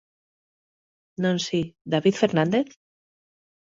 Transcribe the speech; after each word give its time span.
Non 1.23 1.37
si, 1.47 1.61
David 1.93 2.15
Fernández? 2.21 2.67